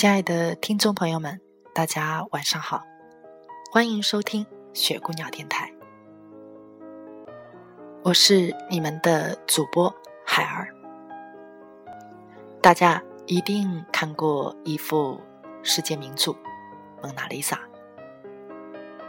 [0.00, 1.38] 亲爱的听众朋友们，
[1.74, 2.82] 大家晚上好，
[3.70, 5.70] 欢迎收听雪姑娘电台。
[8.02, 10.74] 我是你们的主播海儿。
[12.62, 15.20] 大家一定看过一幅
[15.62, 16.32] 世界名著
[17.02, 17.56] 《蒙娜丽莎》。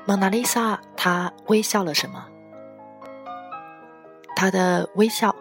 [0.05, 2.27] 蒙娜丽莎她微笑了什么？
[4.35, 5.33] 她的微笑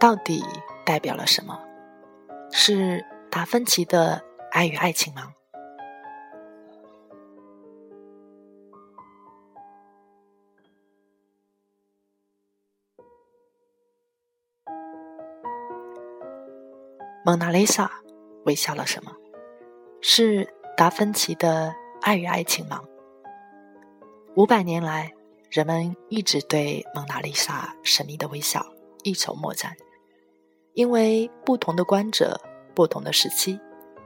[0.00, 0.44] 到底
[0.84, 1.56] 代表了什么？
[2.50, 4.24] 是达芬奇的
[4.58, 5.32] 爱与爱情吗？
[17.24, 17.88] 蒙娜丽莎
[18.46, 19.12] 微笑了什么？
[20.00, 21.72] 是达芬奇的
[22.02, 22.82] 爱与爱情吗？
[24.34, 25.12] 五百年来，
[25.52, 28.66] 人们一直对蒙娜丽莎神秘的微笑
[29.04, 29.76] 一筹莫展，
[30.72, 32.40] 因为不同的观者、
[32.74, 33.60] 不同的时期、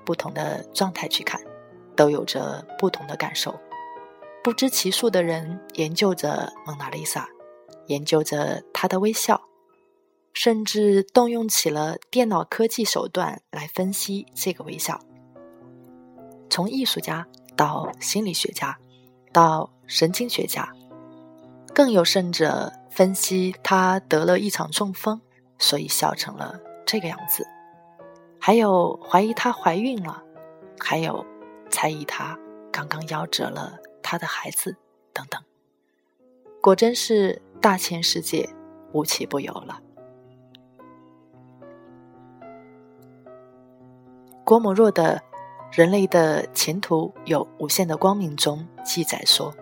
[0.04, 1.40] 不同的状态去看，
[1.96, 3.54] 都有着不同的感受。
[4.42, 7.28] 不知其数的人研究着蒙娜丽莎，
[7.86, 9.40] 研究着她的微笑。
[10.34, 14.98] 甚至动用起了电脑科技手段来分析这个微笑。
[16.48, 18.78] 从艺术家到心理学家，
[19.30, 20.72] 到神经学家，
[21.74, 25.20] 更有甚者分析他得了一场中风，
[25.58, 27.44] 所以笑成了这个样子；
[28.44, 30.20] 还有怀疑她怀孕了，
[30.80, 31.24] 还有
[31.70, 32.36] 猜疑她
[32.72, 34.74] 刚刚夭折了她的孩子
[35.12, 35.40] 等等。
[36.60, 38.48] 果真是大千世界
[38.92, 39.80] 无奇不有了。
[44.42, 45.22] 郭沫若的
[45.78, 49.54] 《人类的前途有无限的光明》中记载说，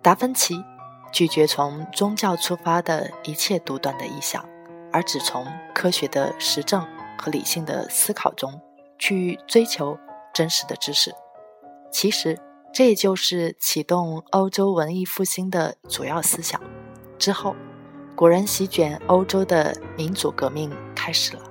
[0.00, 0.64] 达芬奇
[1.12, 4.42] 拒绝从宗教出发的一切独断的意向，
[4.90, 6.82] 而只从科学的实证
[7.18, 8.60] 和理性的思考中
[8.98, 9.98] 去追求
[10.32, 11.12] 真实的知识。
[11.90, 12.38] 其实，
[12.72, 16.60] 这也就是启动欧洲文艺复兴的主要思想。
[17.18, 17.56] 之后，
[18.14, 21.42] 果然席卷欧洲的民主革命开始了。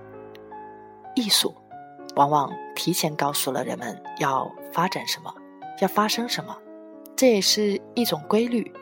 [1.15, 1.53] 艺术。
[2.15, 5.31] 往往提前告诉了人们要发展什么，
[5.81, 6.57] 要发生什么，
[7.15, 8.73] 这也是一种规律。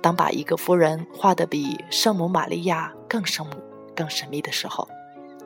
[0.00, 3.52] 当把一个夫人画得比圣母玛利亚更圣母、
[3.94, 4.88] 更神秘的时候，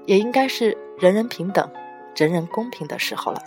[0.07, 1.71] 也应该是人人平等、
[2.17, 3.43] 人人公平的时候了。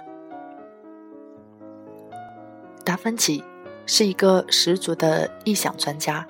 [2.86, 3.44] 达芬奇
[3.86, 6.28] 是一个十足的意想专家，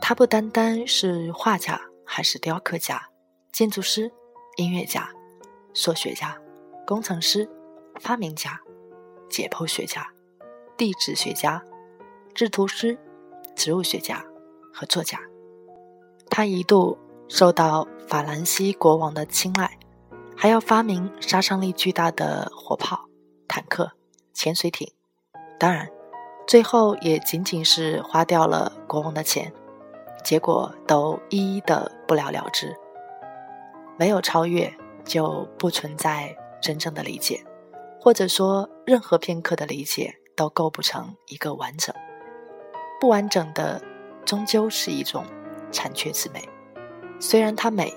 [0.00, 3.08] 他不单单是画家，还是雕刻家、
[3.52, 4.10] 建筑师、
[4.56, 5.10] 音乐家、
[5.74, 6.36] 数学家。
[6.86, 7.46] 工程师、
[8.00, 8.58] 发明家、
[9.28, 10.06] 解剖学家、
[10.74, 11.62] 地质学家、
[12.32, 12.98] 制图师、
[13.54, 14.24] 植物学家
[14.72, 15.20] 和作家，
[16.30, 16.96] 他一度
[17.28, 19.78] 受到法兰西国王的青睐，
[20.34, 23.06] 还要发明杀伤力巨大的火炮、
[23.46, 23.92] 坦克、
[24.32, 24.90] 潜水艇。
[25.58, 25.90] 当然，
[26.46, 29.52] 最后也仅仅是花掉了国王的钱，
[30.24, 32.74] 结果都一一的不了了之。
[33.98, 34.74] 没有超越，
[35.04, 36.34] 就不存在。
[36.60, 37.44] 真正的理解，
[38.00, 41.94] 或者说任何片刻的理解，都构不成一个完整。
[43.00, 43.80] 不完整的，
[44.24, 45.24] 终究是一种
[45.70, 46.48] 残缺之美。
[47.20, 47.92] 虽然它美，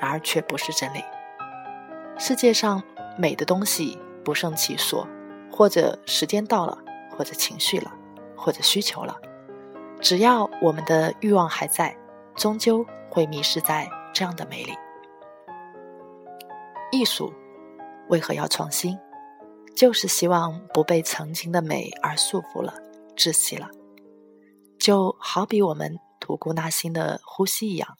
[0.00, 1.02] 然而却不是真理。
[2.18, 2.82] 世界上
[3.18, 5.06] 美的东西不胜其数，
[5.50, 6.78] 或者时间到了，
[7.10, 7.92] 或者情绪了，
[8.36, 9.16] 或者需求了。
[10.00, 11.96] 只要我们的欲望还在，
[12.34, 14.72] 终究会迷失在这样的美里。
[16.90, 17.32] 艺术。
[18.08, 18.98] 为何要创新？
[19.74, 22.74] 就是希望不被曾经的美而束缚了、
[23.16, 23.70] 窒息了。
[24.78, 27.96] 就好比我们吐故纳新的呼吸一样，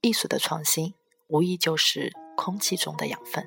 [0.00, 0.94] 艺术的创新
[1.28, 3.46] 无疑就是空气中的养分。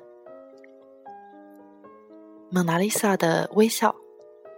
[2.50, 3.94] 蒙娜丽莎的微笑，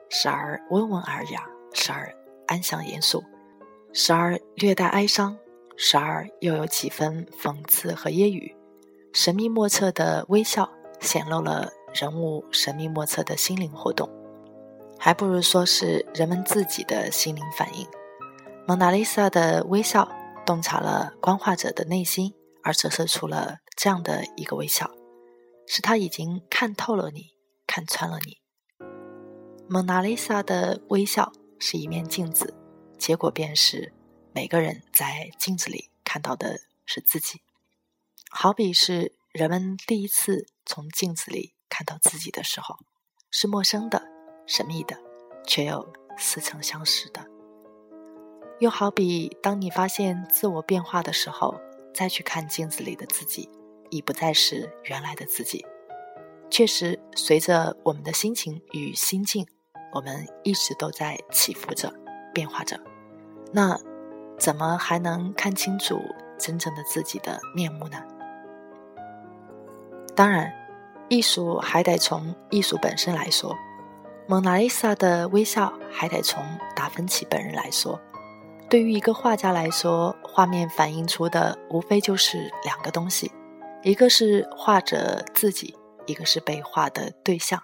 [0.08, 2.14] 时而温文尔雅，时而
[2.46, 3.22] 安详严肃，
[3.92, 5.38] 时而略带哀伤，
[5.76, 8.54] 时而又有几分讽刺和揶揄，
[9.12, 10.70] 神秘莫测的微笑。
[11.00, 14.08] 显露了人物神秘莫测的心灵活动，
[14.98, 17.86] 还不如说是人们自己的心灵反应。
[18.66, 20.08] 蒙娜丽莎的微笑
[20.44, 24.90] 洞察了观画者的内心，而折射出了这样的一个微笑，
[25.66, 27.34] 是他已经看透了你，
[27.66, 28.38] 看穿了你。
[29.68, 32.54] 蒙娜丽莎的微笑是一面镜子，
[32.98, 33.94] 结果便是
[34.32, 37.40] 每个人在镜子里看到的是自己，
[38.30, 42.76] 好比是人们第一次从镜子里看到自己的时候，
[43.30, 44.02] 是陌生的、
[44.46, 44.98] 神秘的，
[45.46, 47.33] 却又似曾相识的。
[48.58, 51.54] 又好比当你发现自我变化的时候。
[51.96, 53.48] 再去看镜子里的自己，
[53.88, 55.64] 已不再是原来的自己。
[56.50, 59.46] 确实，随着我们的心情与心境，
[59.92, 61.94] 我们一直都在起伏着、
[62.32, 62.76] 变化着。
[63.52, 63.78] 那
[64.36, 66.00] 怎么还能看清楚
[66.36, 68.02] 真正的自己的面目呢？
[70.16, 70.52] 当然，
[71.08, 73.56] 艺术还得从艺术本身来说，
[74.26, 76.42] 蒙娜丽莎的微笑还得从
[76.74, 78.00] 达芬奇本人来说。
[78.74, 83.30] 对于一个画家来说，画面反映出的无非就是两个东西，
[83.84, 85.76] 一个是画者自己，
[86.06, 87.62] 一个是被画的对象。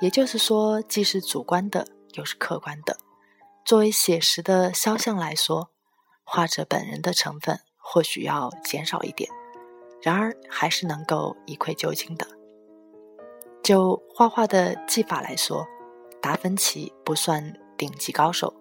[0.00, 2.96] 也就是说，既是主观的，又是客观的。
[3.62, 5.68] 作为写实的肖像来说，
[6.24, 9.30] 画者本人的成分或许要减少一点，
[10.00, 12.26] 然而还是能够一窥究竟的。
[13.62, 15.66] 就画画的技法来说，
[16.22, 18.54] 达芬奇不算顶级高手，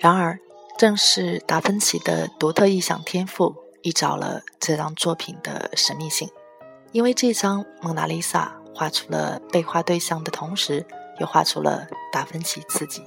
[0.00, 0.36] 然而。
[0.78, 6.28] 正是达芬奇的独特意象天赋，依照了这张作品的神秘性。
[6.90, 10.84] 因为这张蒙娜丽莎画出了被画对象的同时，
[11.20, 13.02] 又画出了达芬奇自己。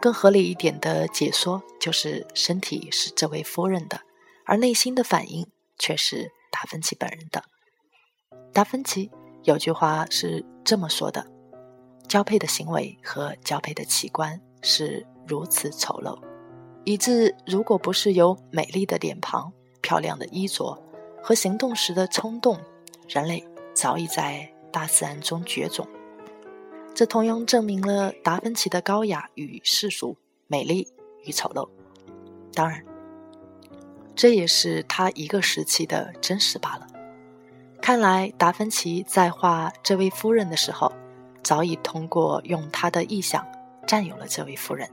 [0.00, 4.00] 更合理一点的解说就是，身体是这位夫人的，
[4.46, 5.46] 而内心的反应
[5.78, 7.44] 却是达芬奇本人的。
[8.52, 9.10] 达芬奇
[9.44, 11.26] 有句话是这么说的
[12.08, 16.18] ：“交配的行为和交配的器官是如此丑陋。”
[16.84, 20.76] 以致，如果不是有美丽的脸庞、漂亮的衣着
[21.22, 22.58] 和行动时的冲动，
[23.08, 25.86] 人类早已在大自然中绝种。
[26.92, 30.16] 这同样证明了达芬奇的高雅与世俗、
[30.48, 30.88] 美丽
[31.24, 31.68] 与丑陋。
[32.52, 32.84] 当然，
[34.16, 36.86] 这也是他一个时期的真实罢了。
[37.80, 40.92] 看来，达芬奇在画这位夫人的时候，
[41.44, 43.46] 早已通过用他的意象
[43.86, 44.90] 占有了这位夫人。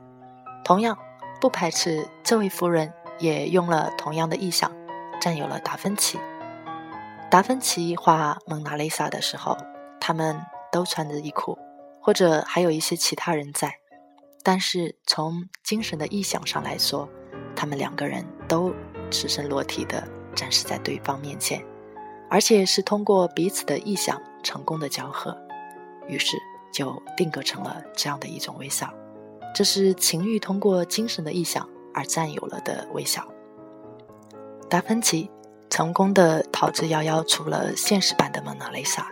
[0.64, 0.96] 同样。
[1.40, 4.72] 不排斥这位夫人也用了同样的意象，
[5.22, 6.20] 占有了达芬奇。
[7.32, 9.58] 达芬奇画蒙娜丽莎的时候，
[10.00, 10.40] 他们
[10.72, 11.58] 都穿着衣裤，
[12.02, 13.74] 或者还有一些其他人在。
[14.44, 17.08] 但是从精神的意象上来说，
[17.56, 18.74] 他们两个人都
[19.12, 21.64] 赤身裸体的展示在对方面前，
[22.30, 25.38] 而且是通过彼此的意象成功的交合，
[26.08, 26.38] 于是
[26.72, 28.92] 就定格成了这样的一种微笑。
[29.54, 33.28] 这是情欲通过精神的臆想而占有了的微笑。
[34.70, 35.30] 达芬奇
[35.70, 39.08] 成功的逃之夭夭出了现实版的蒙娜丽莎，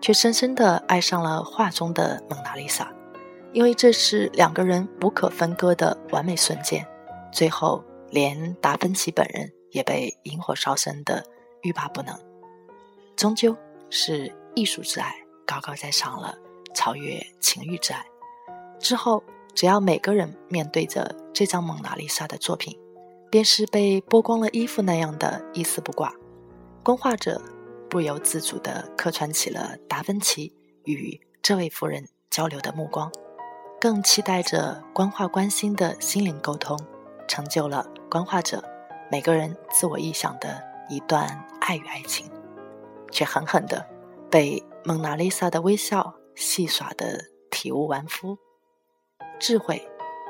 [0.00, 2.90] 却深深的爱上了画中的蒙娜丽莎，
[3.52, 6.86] 因为这是两个人无可分割的完美瞬间。
[7.30, 11.22] 最后，连达芬奇本人也被引火烧身的
[11.60, 12.18] 欲罢不能。
[13.14, 13.56] 终究
[13.90, 15.14] 是艺术之爱
[15.46, 16.34] 高高在上了，
[16.74, 18.04] 超越情欲之爱。
[18.80, 19.22] 之后。
[19.54, 22.78] 只要每个人面对着这张蒙娜丽莎的作品，
[23.30, 26.12] 便是被剥光了衣服那样的一丝不挂。
[26.82, 27.40] 观画者
[27.88, 30.52] 不由自主地客串起了达芬奇
[30.84, 33.10] 与这位夫人交流的目光，
[33.80, 36.78] 更期待着观画关心的心灵沟通，
[37.28, 38.64] 成就了观画者
[39.10, 42.30] 每个人自我臆想的一段爱与爱情，
[43.10, 43.86] 却狠狠地
[44.30, 48.38] 被蒙娜丽莎的微笑戏耍得体无完肤。
[49.38, 49.86] 智慧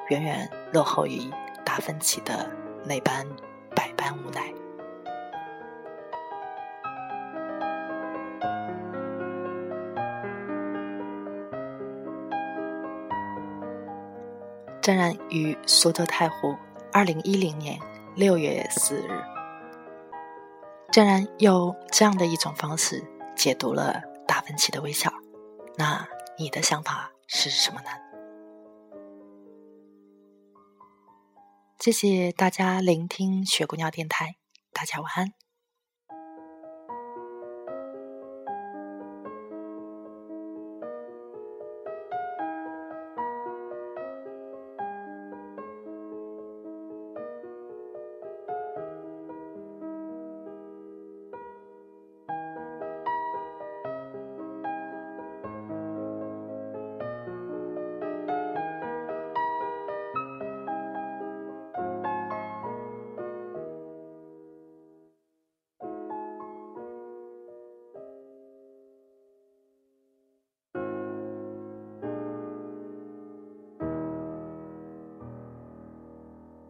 [0.08, 1.30] 远远落后于
[1.64, 2.50] 达芬奇的
[2.84, 3.26] 那般
[3.74, 4.52] 百般无奈。
[14.80, 16.56] 湛然于苏州太湖，
[16.92, 17.78] 二零一零年
[18.16, 19.22] 六月四日。
[20.90, 23.02] 湛然用这样的一种方式
[23.36, 25.10] 解读了达芬奇的微笑，
[25.76, 26.04] 那
[26.36, 28.11] 你的想法是什么呢？
[31.82, 34.36] 谢谢大家聆听雪姑娘电台，
[34.72, 35.41] 大家晚安。